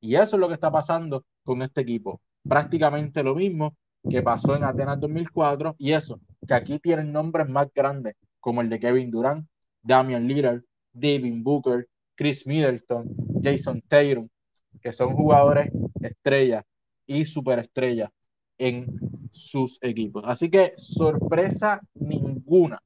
Y 0.00 0.14
eso 0.16 0.36
es 0.36 0.40
lo 0.40 0.48
que 0.48 0.54
está 0.54 0.70
pasando 0.70 1.24
con 1.42 1.62
este 1.62 1.82
equipo. 1.82 2.20
Prácticamente 2.46 3.22
lo 3.22 3.34
mismo 3.34 3.76
que 4.08 4.22
pasó 4.22 4.54
en 4.54 4.64
Atenas 4.64 5.00
2004 5.00 5.76
y 5.78 5.92
eso, 5.92 6.20
que 6.46 6.54
aquí 6.54 6.78
tienen 6.78 7.12
nombres 7.12 7.48
más 7.48 7.68
grandes 7.74 8.14
como 8.40 8.60
el 8.60 8.68
de 8.68 8.78
Kevin 8.78 9.10
Durant, 9.10 9.46
Damian 9.82 10.26
Lillard, 10.26 10.62
David 10.94 11.42
Booker, 11.42 11.88
Chris 12.14 12.46
Middleton, 12.46 13.14
Jason 13.42 13.82
Tatum, 13.86 14.28
que 14.80 14.92
son 14.92 15.12
jugadores 15.12 15.70
estrellas 16.00 16.64
y 17.06 17.24
superestrellas 17.24 18.10
en 18.58 18.86
sus 19.32 19.78
equipos. 19.82 20.24
Así 20.26 20.48
que 20.48 20.74
sorpresa 20.76 21.80
ninguna. 21.94 22.80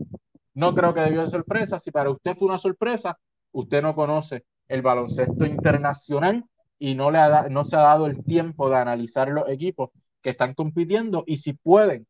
No 0.54 0.74
creo 0.74 0.94
que 0.94 1.00
debió 1.00 1.20
de 1.20 1.28
sorpresa. 1.28 1.78
Si 1.78 1.90
para 1.90 2.10
usted 2.10 2.34
fue 2.34 2.48
una 2.48 2.58
sorpresa, 2.58 3.18
usted 3.52 3.82
no 3.82 3.94
conoce 3.94 4.44
el 4.66 4.82
baloncesto 4.82 5.46
internacional 5.46 6.44
y 6.78 6.94
no, 6.94 7.10
le 7.10 7.18
ha, 7.18 7.48
no 7.48 7.64
se 7.64 7.76
ha 7.76 7.80
dado 7.80 8.06
el 8.06 8.24
tiempo 8.24 8.68
de 8.68 8.76
analizar 8.76 9.28
los 9.28 9.48
equipos 9.48 9.90
que 10.22 10.30
están 10.30 10.54
compitiendo 10.54 11.24
y 11.26 11.36
si 11.38 11.52
pueden 11.52 12.06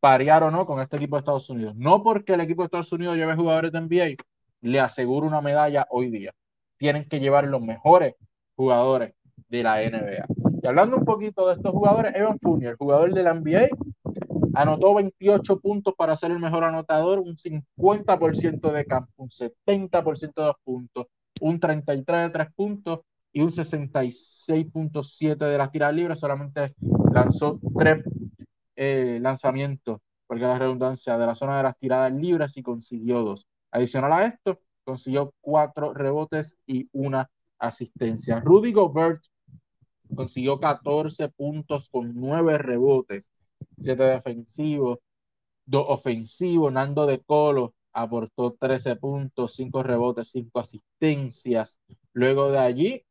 parear 0.00 0.42
o 0.42 0.50
no 0.50 0.66
con 0.66 0.80
este 0.80 0.96
equipo 0.96 1.16
de 1.16 1.20
Estados 1.20 1.48
Unidos. 1.48 1.76
No 1.76 2.02
porque 2.02 2.34
el 2.34 2.40
equipo 2.40 2.62
de 2.62 2.66
Estados 2.66 2.92
Unidos 2.92 3.16
lleve 3.16 3.36
jugadores 3.36 3.72
de 3.72 3.80
NBA, 3.80 4.16
le 4.62 4.80
aseguro 4.80 5.26
una 5.26 5.40
medalla 5.40 5.86
hoy 5.90 6.10
día. 6.10 6.32
Tienen 6.78 7.08
que 7.08 7.20
llevar 7.20 7.44
los 7.44 7.60
mejores 7.60 8.14
jugadores 8.56 9.14
de 9.48 9.62
la 9.62 9.76
NBA. 9.76 10.26
Y 10.62 10.66
hablando 10.66 10.96
un 10.96 11.04
poquito 11.04 11.48
de 11.48 11.54
estos 11.54 11.72
jugadores, 11.72 12.14
Evan 12.14 12.38
Fournier, 12.40 12.76
jugador 12.76 13.12
de 13.12 13.22
la 13.22 13.34
NBA, 13.34 13.68
anotó 14.54 14.94
28 14.94 15.60
puntos 15.60 15.94
para 15.96 16.16
ser 16.16 16.30
el 16.30 16.38
mejor 16.38 16.64
anotador, 16.64 17.18
un 17.18 17.36
50% 17.36 18.72
de 18.72 18.84
campo, 18.84 19.12
un 19.16 19.28
70% 19.28 20.34
de 20.34 20.46
dos 20.46 20.56
puntos, 20.64 21.06
un 21.40 21.58
33 21.58 22.20
de 22.22 22.30
tres 22.30 22.48
puntos 22.54 23.00
y 23.32 23.40
un 23.40 23.50
66.7 23.50 25.36
de 25.36 25.58
las 25.58 25.70
tiras 25.70 25.94
libres. 25.94 26.20
Solamente 26.20 26.74
lanzó 27.12 27.58
tres 27.76 28.04
eh, 28.76 29.18
lanzamientos, 29.20 30.00
porque 30.26 30.44
la 30.44 30.58
redundancia, 30.58 31.18
de 31.18 31.26
la 31.26 31.34
zona 31.34 31.56
de 31.56 31.62
las 31.64 31.78
tiradas 31.78 32.12
libres 32.12 32.56
y 32.56 32.62
consiguió 32.62 33.22
dos. 33.22 33.46
Adicional 33.72 34.12
a 34.12 34.26
esto, 34.26 34.60
consiguió 34.84 35.32
cuatro 35.40 35.94
rebotes 35.94 36.56
y 36.66 36.88
una 36.92 37.30
asistencia. 37.58 38.40
Rudy 38.40 38.72
Gobert 38.72 39.22
consiguió 40.14 40.60
14 40.60 41.30
puntos 41.30 41.88
con 41.88 42.12
nueve 42.14 42.58
rebotes, 42.58 43.30
siete 43.78 44.02
defensivos, 44.02 44.98
dos 45.64 45.86
ofensivos. 45.88 46.72
Nando 46.72 47.06
de 47.06 47.20
Colo 47.20 47.74
aportó 47.94 48.52
13 48.52 48.96
puntos, 48.96 49.54
cinco 49.54 49.82
rebotes, 49.82 50.28
cinco 50.30 50.60
asistencias. 50.60 51.80
Luego 52.12 52.50
de 52.50 52.58
allí, 52.58 53.04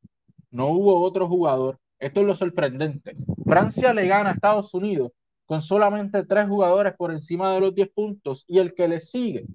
no 0.52 0.68
hubo 0.68 1.02
otro 1.02 1.28
jugador. 1.28 1.80
Esto 1.98 2.22
es 2.22 2.28
lo 2.28 2.36
sorprendente. 2.36 3.16
Francia 3.46 3.94
le 3.94 4.08
gana 4.08 4.30
a 4.30 4.34
Estados 4.34 4.74
Unidos 4.74 5.12
con 5.46 5.62
solamente 5.62 6.24
tres 6.24 6.48
jugadores 6.48 6.94
por 6.96 7.12
encima 7.12 7.52
de 7.54 7.60
los 7.60 7.76
10 7.76 7.90
puntos 7.90 8.46
y 8.48 8.60
el 8.60 8.74
que 8.74 8.88
le 8.88 9.00
sigue 9.00 9.46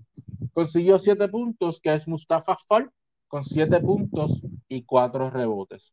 consiguió 0.56 0.98
siete 0.98 1.28
puntos, 1.28 1.78
que 1.82 1.92
es 1.92 2.08
Mustafa 2.08 2.56
Fall, 2.66 2.90
con 3.28 3.44
siete 3.44 3.78
puntos 3.78 4.40
y 4.68 4.84
cuatro 4.84 5.28
rebotes. 5.28 5.92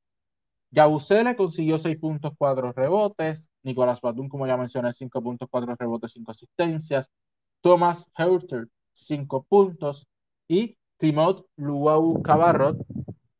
Yabusele 0.72 1.36
consiguió 1.36 1.78
seis 1.78 2.00
puntos, 2.00 2.32
cuatro 2.38 2.72
rebotes. 2.72 3.50
Nicolás 3.62 4.00
Batum, 4.00 4.30
como 4.30 4.48
ya 4.48 4.56
mencioné, 4.56 4.94
cinco 4.94 5.22
puntos, 5.22 5.50
cuatro 5.52 5.76
rebotes, 5.78 6.14
cinco 6.14 6.32
asistencias. 6.32 7.12
Thomas 7.60 8.08
Hurter, 8.18 8.70
cinco 8.94 9.46
puntos. 9.50 10.08
Y 10.48 10.78
Timot 10.96 11.46
Luau 11.58 12.22
Cabarrot, 12.22 12.78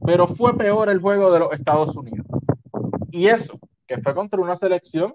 pero 0.08 0.26
fue 0.26 0.56
peor 0.56 0.88
el 0.88 1.02
juego 1.02 1.30
de 1.30 1.38
los 1.38 1.52
Estados 1.52 1.94
Unidos. 1.94 2.26
Y 3.10 3.26
eso, 3.26 3.60
que 3.86 3.98
fue 3.98 4.14
contra 4.14 4.40
una 4.40 4.56
selección 4.56 5.14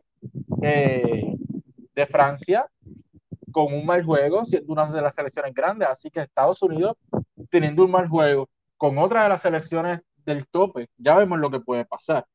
eh, 0.61 1.35
de 1.95 2.05
Francia 2.05 2.69
con 3.51 3.73
un 3.73 3.87
mal 3.87 4.05
juego, 4.05 4.45
siendo 4.45 4.71
una 4.71 4.85
de 4.91 5.01
las 5.01 5.15
selecciones 5.15 5.51
grandes. 5.55 5.89
Así 5.89 6.11
que 6.11 6.19
Estados 6.19 6.61
Unidos, 6.61 6.95
teniendo 7.49 7.83
un 7.83 7.89
mal 7.89 8.07
juego 8.07 8.47
con 8.77 8.99
otra 8.99 9.23
de 9.23 9.29
las 9.29 9.41
selecciones 9.41 9.99
del 10.27 10.45
tope, 10.45 10.87
ya 10.97 11.17
vemos 11.17 11.39
lo 11.39 11.49
que 11.49 11.59
puede 11.59 11.85
pasar. 11.85 12.27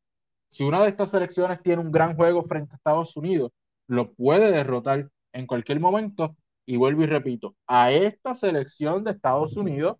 Si 0.48 0.64
una 0.64 0.82
de 0.82 0.88
estas 0.88 1.12
selecciones 1.12 1.62
tiene 1.62 1.80
un 1.80 1.92
gran 1.92 2.16
juego 2.16 2.42
frente 2.42 2.72
a 2.72 2.76
Estados 2.78 3.16
Unidos, 3.16 3.52
lo 3.86 4.12
puede 4.14 4.50
derrotar 4.50 5.08
en 5.32 5.46
cualquier 5.46 5.78
momento. 5.78 6.34
Y 6.66 6.76
vuelvo 6.76 7.04
y 7.04 7.06
repito, 7.06 7.54
a 7.68 7.92
esta 7.92 8.34
selección 8.34 9.04
de 9.04 9.12
Estados 9.12 9.56
Unidos, 9.56 9.98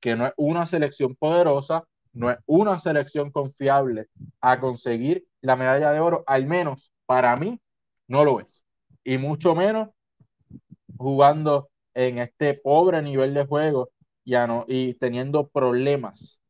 que 0.00 0.16
no 0.16 0.26
es 0.26 0.32
una 0.36 0.66
selección 0.66 1.14
poderosa, 1.14 1.84
no 2.12 2.30
es 2.30 2.38
una 2.46 2.78
selección 2.78 3.30
confiable 3.30 4.08
a 4.40 4.60
conseguir 4.60 5.24
la 5.40 5.56
medalla 5.56 5.92
de 5.92 6.00
oro, 6.00 6.24
al 6.26 6.46
menos 6.46 6.92
para 7.06 7.36
mí 7.36 7.60
no 8.08 8.24
lo 8.24 8.40
es. 8.40 8.66
Y 9.04 9.18
mucho 9.18 9.54
menos 9.54 9.88
jugando 10.96 11.70
en 11.94 12.18
este 12.18 12.54
pobre 12.54 13.02
nivel 13.02 13.34
de 13.34 13.46
juego 13.46 13.90
y, 14.24 14.34
y 14.68 14.94
teniendo 14.94 15.48
problemas 15.48 16.40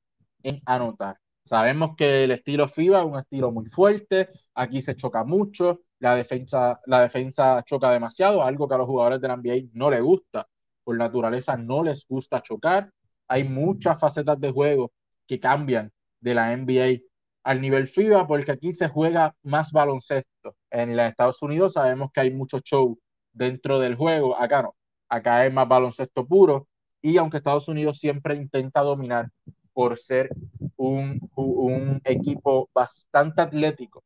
en 0.42 0.60
anotar. 0.66 1.18
Sabemos 1.44 1.96
que 1.96 2.24
el 2.24 2.32
estilo 2.32 2.68
FIBA 2.68 3.00
es 3.00 3.06
un 3.06 3.18
estilo 3.18 3.50
muy 3.50 3.66
fuerte, 3.66 4.28
aquí 4.54 4.82
se 4.82 4.94
choca 4.94 5.24
mucho, 5.24 5.80
la 5.98 6.14
defensa, 6.14 6.80
la 6.86 7.02
defensa 7.02 7.62
choca 7.64 7.90
demasiado, 7.90 8.42
algo 8.42 8.68
que 8.68 8.74
a 8.74 8.78
los 8.78 8.86
jugadores 8.86 9.20
de 9.20 9.28
la 9.28 9.36
NBA 9.36 9.70
no 9.72 9.90
les 9.90 10.02
gusta, 10.02 10.46
por 10.84 10.96
naturaleza 10.96 11.56
no 11.56 11.82
les 11.82 12.06
gusta 12.06 12.42
chocar. 12.42 12.90
Hay 13.28 13.44
muchas 13.44 13.98
facetas 13.98 14.40
de 14.40 14.50
juego 14.50 14.92
que 15.30 15.38
cambian 15.38 15.92
de 16.20 16.34
la 16.34 16.56
NBA 16.56 17.02
al 17.44 17.60
nivel 17.60 17.86
FIBA, 17.86 18.26
porque 18.26 18.50
aquí 18.50 18.72
se 18.72 18.88
juega 18.88 19.36
más 19.44 19.70
baloncesto. 19.70 20.56
En 20.70 20.96
los 20.96 21.06
Estados 21.06 21.40
Unidos 21.40 21.74
sabemos 21.74 22.10
que 22.12 22.22
hay 22.22 22.32
mucho 22.32 22.58
show 22.58 22.98
dentro 23.32 23.78
del 23.78 23.94
juego, 23.94 24.36
acá 24.36 24.62
no, 24.62 24.74
acá 25.08 25.46
es 25.46 25.52
más 25.52 25.68
baloncesto 25.68 26.26
puro, 26.26 26.66
y 27.00 27.16
aunque 27.16 27.36
Estados 27.36 27.68
Unidos 27.68 28.00
siempre 28.00 28.34
intenta 28.34 28.80
dominar 28.80 29.30
por 29.72 29.96
ser 29.98 30.30
un, 30.76 31.20
un 31.36 32.00
equipo 32.02 32.68
bastante 32.74 33.40
atlético, 33.40 34.02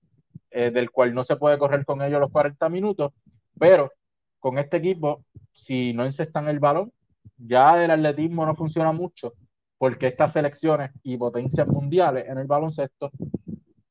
eh, 0.50 0.70
del 0.70 0.90
cual 0.90 1.14
no 1.14 1.24
se 1.24 1.36
puede 1.36 1.56
correr 1.56 1.86
con 1.86 2.02
ellos 2.02 2.20
los 2.20 2.30
40 2.30 2.68
minutos, 2.68 3.12
pero 3.58 3.90
con 4.40 4.58
este 4.58 4.76
equipo, 4.76 5.24
si 5.54 5.94
no 5.94 6.04
encestan 6.04 6.48
el 6.48 6.58
balón, 6.58 6.92
ya 7.38 7.82
el 7.82 7.90
atletismo 7.90 8.44
no 8.44 8.54
funciona 8.54 8.92
mucho 8.92 9.32
porque 9.84 10.06
estas 10.06 10.32
selecciones 10.32 10.92
y 11.02 11.18
potencias 11.18 11.68
mundiales 11.68 12.24
en 12.26 12.38
el 12.38 12.46
baloncesto 12.46 13.10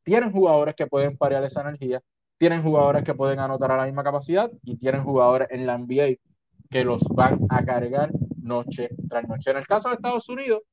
tienen 0.01 0.31
jugadores 0.31 0.73
que 0.73 0.87
pueden 0.87 1.15
parear 1.15 1.43
esa 1.43 1.61
energía, 1.61 2.01
tienen 2.39 2.63
jugadores 2.63 3.03
que 3.03 3.13
pueden 3.13 3.39
anotar 3.39 3.71
a 3.71 3.77
la 3.77 3.85
misma 3.85 4.03
capacidad 4.03 4.51
y 4.63 4.75
tienen 4.75 5.03
jugadores 5.03 5.49
en 5.51 5.67
la 5.67 5.77
NBA 5.77 6.15
que 6.71 6.83
los 6.83 7.03
van 7.09 7.41
a 7.47 7.63
cargar 7.63 8.09
noche 8.41 8.89
tras 9.07 9.27
noche. 9.27 9.51
En 9.51 9.57
el 9.57 9.67
caso 9.67 9.89
de 9.89 9.93
Estados 9.93 10.27
Unidos, 10.29 10.63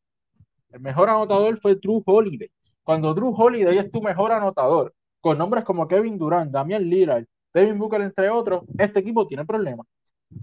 el 0.71 0.81
mejor 0.81 1.11
anotador 1.11 1.61
fue 1.61 1.75
Drew 1.75 2.03
Holiday. 2.07 2.51
Cuando 2.83 3.13
Drew 3.13 3.35
Holiday 3.37 3.77
es 3.77 3.93
tu 3.93 4.01
mejor 4.01 4.33
anotador, 4.33 4.95
con 5.21 5.37
nombres 5.37 5.65
como 5.65 5.87
Kevin 5.87 6.17
Durant, 6.17 6.51
Damian 6.51 6.85
Lillard, 6.85 7.27
Devin 7.53 7.79
Booker, 7.79 8.01
entre 8.01 8.31
otros, 8.31 8.63
este 8.79 9.01
equipo 9.01 9.27
tiene 9.27 9.45
problemas. 9.45 9.87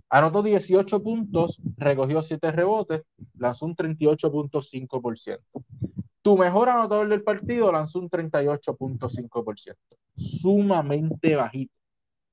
Anotó 0.10 0.42
18 0.42 1.04
puntos, 1.04 1.62
recogió 1.78 2.22
7 2.22 2.52
rebotes, 2.52 3.04
lanzó 3.38 3.66
un 3.66 3.76
38.5%. 3.76 5.40
Tu 6.22 6.38
mejor 6.38 6.70
anotador 6.70 7.08
del 7.08 7.24
partido 7.24 7.72
lanzó 7.72 8.00
un 8.00 8.10
38.5%. 8.10 9.76
Sumamente 10.16 11.36
bajito, 11.36 11.74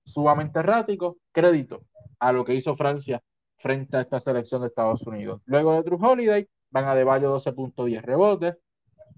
sumamente 0.05 0.59
errático. 0.59 1.19
Crédito 1.33 1.83
a 2.19 2.33
lo 2.33 2.45
que 2.45 2.55
hizo 2.55 2.75
Francia 2.75 3.23
frente 3.57 3.97
a 3.97 4.01
esta 4.01 4.21
selección 4.21 4.63
de 4.63 4.69
Estados 4.69 5.07
Unidos. 5.07 5.41
Luego 5.47 5.75
de 5.75 5.83
Drew 5.83 5.99
Holiday, 6.05 6.49
van 6.71 6.87
a 6.87 6.95
De 6.95 7.05
12.10 7.05 8.03
rebotes, 8.03 8.57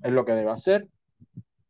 es 0.03 0.13
lo 0.13 0.25
que 0.25 0.33
debe 0.33 0.51
hacer. 0.51 0.89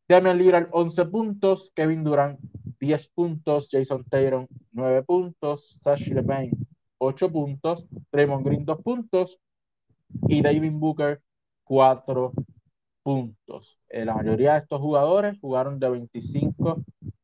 Damian 0.09 0.39
Lillard 0.39 0.69
11 0.73 1.05
puntos, 1.07 1.73
Kevin 1.75 2.05
Durant 2.05 2.39
10 2.79 3.09
puntos, 3.09 3.69
Jason 3.71 4.05
Taylor 4.05 4.47
9 4.73 5.03
puntos, 5.03 5.79
Sash 5.83 6.09
Levine 6.09 6.53
8 6.99 7.31
puntos, 7.31 7.87
Raymond 8.13 8.47
Green 8.47 8.65
2 8.65 8.83
puntos 8.83 9.39
y 10.29 10.43
David 10.43 10.73
Booker 10.73 11.23
4 11.65 12.33
puntos. 13.03 13.79
Eh, 13.89 14.05
la 14.05 14.15
mayoría 14.15 14.55
de 14.55 14.59
estos 14.61 14.81
jugadores 14.81 15.39
jugaron 15.41 15.79
de 15.79 15.91
25 15.91 16.83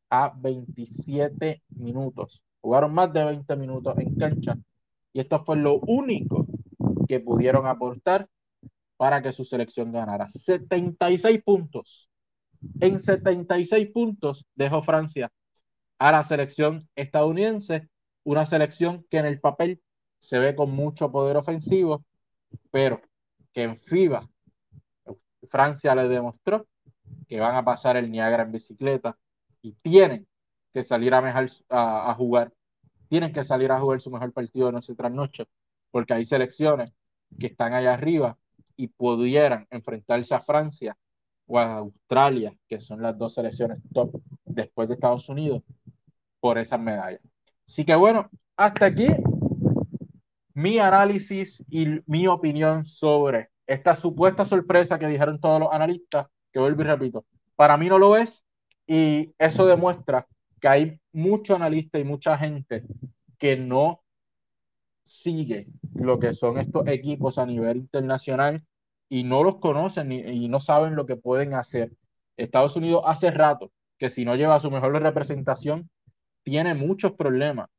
a 0.09 0.33
27 0.35 1.63
minutos. 1.69 2.43
Jugaron 2.61 2.93
más 2.93 3.11
de 3.11 3.25
20 3.25 3.55
minutos 3.55 3.97
en 3.97 4.15
cancha 4.15 4.57
y 5.11 5.19
esto 5.19 5.43
fue 5.43 5.57
lo 5.57 5.79
único 5.79 6.45
que 7.07 7.19
pudieron 7.19 7.67
aportar 7.67 8.27
para 8.97 9.21
que 9.21 9.33
su 9.33 9.43
selección 9.43 9.91
ganara. 9.91 10.29
76 10.29 11.41
puntos 11.43 12.09
en 12.79 12.99
76 12.99 13.89
puntos 13.91 14.45
dejó 14.55 14.81
Francia 14.81 15.31
a 16.03 16.11
la 16.11 16.21
selección 16.23 16.89
estadounidense, 16.97 17.87
una 18.25 18.45
selección 18.45 19.05
que 19.09 19.19
en 19.19 19.25
el 19.25 19.39
papel 19.39 19.81
se 20.19 20.37
ve 20.37 20.53
con 20.53 20.69
mucho 20.69 21.09
poder 21.13 21.37
ofensivo, 21.37 22.03
pero 22.71 22.99
que 23.53 23.63
en 23.63 23.77
FIBA 23.77 24.29
Francia 25.47 25.95
le 25.95 26.09
demostró 26.09 26.67
que 27.25 27.39
van 27.39 27.55
a 27.55 27.63
pasar 27.63 27.95
el 27.95 28.11
Niagara 28.11 28.43
en 28.43 28.51
bicicleta 28.51 29.17
y 29.61 29.75
tienen 29.75 30.27
que 30.73 30.83
salir 30.83 31.13
a, 31.13 32.15
jugar, 32.17 32.51
tienen 33.07 33.31
que 33.31 33.45
salir 33.45 33.71
a 33.71 33.79
jugar 33.79 34.01
su 34.01 34.11
mejor 34.11 34.33
partido 34.33 34.65
de 34.65 34.73
noche 34.73 34.95
tras 34.95 35.11
noche, 35.11 35.45
porque 35.89 36.15
hay 36.15 36.25
selecciones 36.25 36.91
que 37.39 37.47
están 37.47 37.73
allá 37.73 37.93
arriba 37.93 38.37
y 38.75 38.87
pudieran 38.87 39.67
enfrentarse 39.69 40.35
a 40.35 40.41
Francia 40.41 40.97
o 41.47 41.59
a 41.59 41.75
Australia, 41.75 42.53
que 42.67 42.81
son 42.81 43.01
las 43.01 43.17
dos 43.17 43.35
selecciones 43.35 43.79
top 43.93 44.21
después 44.43 44.89
de 44.89 44.95
Estados 44.95 45.29
Unidos, 45.29 45.63
por 46.43 46.57
esas 46.57 46.77
medallas. 46.77 47.21
Así 47.65 47.85
que 47.85 47.95
bueno, 47.95 48.29
hasta 48.57 48.87
aquí 48.87 49.07
mi 50.53 50.77
análisis 50.77 51.63
y 51.69 52.01
mi 52.05 52.27
opinión 52.27 52.83
sobre 52.83 53.47
esta 53.65 53.95
supuesta 53.95 54.43
sorpresa 54.43 54.99
que 54.99 55.07
dijeron 55.07 55.39
todos 55.39 55.61
los 55.61 55.71
analistas, 55.71 56.27
que 56.51 56.59
vuelvo 56.59 56.81
y 56.81 56.83
repito, 56.83 57.25
para 57.55 57.77
mí 57.77 57.87
no 57.87 57.97
lo 57.97 58.17
es, 58.17 58.43
y 58.85 59.33
eso 59.39 59.65
demuestra 59.65 60.27
que 60.59 60.67
hay 60.67 60.99
mucho 61.13 61.55
analista 61.55 61.97
y 61.97 62.03
mucha 62.03 62.37
gente 62.37 62.83
que 63.37 63.55
no 63.55 64.03
sigue 65.05 65.67
lo 65.95 66.19
que 66.19 66.33
son 66.33 66.57
estos 66.57 66.85
equipos 66.89 67.37
a 67.37 67.45
nivel 67.45 67.77
internacional 67.77 68.65
y 69.07 69.23
no 69.23 69.45
los 69.45 69.59
conocen 69.59 70.11
y 70.11 70.49
no 70.49 70.59
saben 70.59 70.97
lo 70.97 71.05
que 71.05 71.15
pueden 71.15 71.53
hacer. 71.53 71.93
Estados 72.35 72.75
Unidos 72.75 73.03
hace 73.05 73.31
rato 73.31 73.71
que 73.97 74.09
si 74.09 74.25
no 74.25 74.35
lleva 74.35 74.59
su 74.59 74.69
mejor 74.69 74.91
representación, 75.01 75.89
tiene 76.43 76.73
muchos 76.73 77.13
problemas 77.13 77.69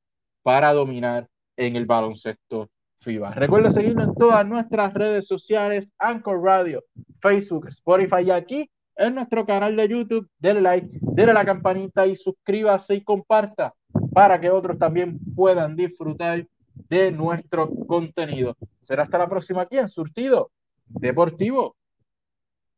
para 0.42 0.72
dominar 0.72 1.28
en 1.56 1.76
el 1.76 1.86
baloncesto 1.86 2.70
FIBA. 2.98 3.32
Recuerda 3.34 3.70
seguirnos 3.70 4.08
en 4.08 4.14
todas 4.14 4.46
nuestras 4.46 4.94
redes 4.94 5.26
sociales, 5.26 5.92
Anchor 5.98 6.42
Radio, 6.42 6.82
Facebook, 7.20 7.68
Spotify 7.68 8.22
y 8.26 8.30
aquí 8.30 8.70
en 8.96 9.14
nuestro 9.14 9.46
canal 9.46 9.76
de 9.76 9.88
YouTube. 9.88 10.28
Denle 10.38 10.62
like, 10.62 10.88
denle 11.00 11.32
a 11.32 11.34
la 11.34 11.44
campanita 11.44 12.06
y 12.06 12.16
suscríbase 12.16 12.96
y 12.96 13.02
comparta 13.02 13.74
para 14.12 14.40
que 14.40 14.50
otros 14.50 14.78
también 14.78 15.18
puedan 15.34 15.76
disfrutar 15.76 16.46
de 16.88 17.12
nuestro 17.12 17.70
contenido. 17.86 18.56
Será 18.80 19.04
hasta 19.04 19.18
la 19.18 19.28
próxima 19.28 19.62
aquí 19.62 19.78
en 19.78 19.88
Surtido 19.88 20.50
deportivo. 20.86 21.76